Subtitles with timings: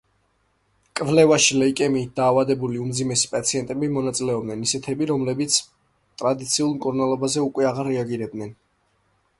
[0.99, 5.61] კვლევაში ლეიკემიით დაავადებული უმძიმესი პაციენტები მონაწილეობდნენ, ისეთები, რომლებიც
[6.23, 8.55] ტრადიციულ მკურნალობაზე უკვე აღარ რეაგირებდნენ.